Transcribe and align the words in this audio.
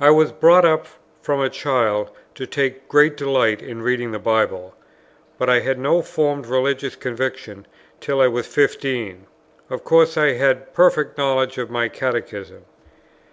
I 0.00 0.10
was 0.10 0.32
brought 0.32 0.64
up 0.64 0.88
from 1.22 1.40
a 1.40 1.48
child 1.48 2.10
to 2.34 2.48
take 2.48 2.88
great 2.88 3.16
delight 3.16 3.62
in 3.62 3.80
reading 3.80 4.10
the 4.10 4.18
Bible; 4.18 4.74
but 5.38 5.48
I 5.48 5.60
had 5.60 5.78
no 5.78 6.02
formed 6.02 6.46
religious 6.48 6.96
convictions 6.96 7.66
till 8.00 8.20
I 8.20 8.26
was 8.26 8.48
fifteen. 8.48 9.26
Of 9.70 9.84
course 9.84 10.16
I 10.16 10.32
had 10.32 10.56
a 10.56 10.60
perfect 10.72 11.16
knowledge 11.16 11.58
of 11.58 11.70
my 11.70 11.88
Catechism. 11.88 12.64